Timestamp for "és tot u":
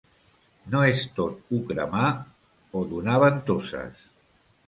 0.91-1.59